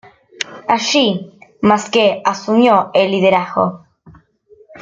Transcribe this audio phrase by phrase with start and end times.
[0.67, 3.85] Allí, Masque asumió el liderazgo.